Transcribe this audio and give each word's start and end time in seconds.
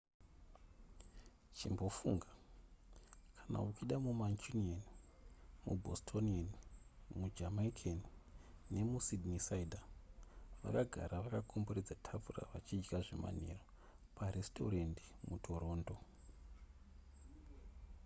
chimbofunga 1.57 2.29
kana 3.37 3.57
uchida 3.67 3.95
mumancunian 4.05 4.83
mubostonian 5.65 6.49
mujamaican 7.19 7.99
nemusydneysider 8.73 9.83
vakagara 10.61 11.23
vakakomberedza 11.23 11.95
tafura 12.05 12.41
vachidya 12.51 12.97
zvemanheru 13.05 13.65
paresitorendi 14.17 15.05
mutoronto 15.29 15.95